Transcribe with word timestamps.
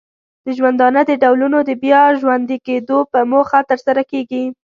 د 0.45 0.47
ژوندانه 0.57 1.01
د 1.05 1.11
ډولونو 1.23 1.59
د 1.69 1.71
بیا 1.83 2.01
ژوندې 2.21 2.57
کیدو 2.67 2.97
په 3.11 3.19
موخه 3.31 3.59
ترسره 3.69 4.03
کیږي. 4.11 4.43